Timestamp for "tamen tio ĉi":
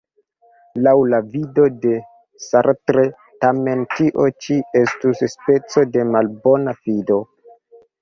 3.45-4.61